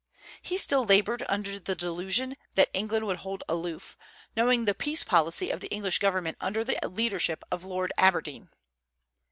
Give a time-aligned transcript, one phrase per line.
[0.41, 3.95] He still labored under the delusion that England would hold aloof,
[4.35, 8.49] knowing the peace policy of the English government under the leadership of Lord Aberdeen.